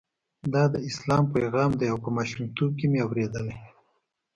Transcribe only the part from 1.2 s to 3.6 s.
پیغام دی او په ماشومتوب کې مې اورېدلی.